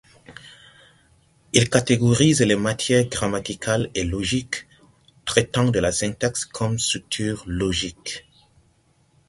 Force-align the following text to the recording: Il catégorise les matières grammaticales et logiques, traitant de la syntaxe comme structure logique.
Il 1.53 1.69
catégorise 1.69 2.41
les 2.41 2.55
matières 2.55 3.03
grammaticales 3.05 3.91
et 3.93 4.03
logiques, 4.03 4.65
traitant 5.25 5.69
de 5.69 5.77
la 5.77 5.91
syntaxe 5.91 6.45
comme 6.47 6.79
structure 6.79 7.43
logique. 7.45 8.25